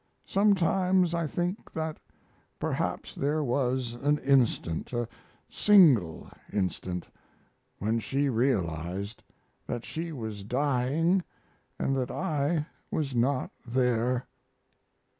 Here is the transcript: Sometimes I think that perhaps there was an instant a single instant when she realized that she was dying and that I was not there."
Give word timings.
Sometimes 0.25 1.13
I 1.13 1.27
think 1.27 1.71
that 1.73 1.99
perhaps 2.57 3.13
there 3.13 3.43
was 3.43 3.93
an 3.93 4.17
instant 4.21 4.91
a 4.93 5.07
single 5.47 6.27
instant 6.51 7.07
when 7.77 7.99
she 7.99 8.27
realized 8.27 9.21
that 9.67 9.85
she 9.85 10.11
was 10.11 10.43
dying 10.43 11.23
and 11.77 11.95
that 11.97 12.09
I 12.09 12.65
was 12.89 13.13
not 13.13 13.51
there." 13.63 14.25